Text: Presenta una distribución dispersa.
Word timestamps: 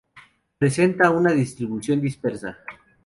Presenta 0.57 1.11
una 1.11 1.31
distribución 1.31 2.01
dispersa. 2.01 2.57